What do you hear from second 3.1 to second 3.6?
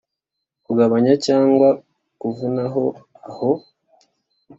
aho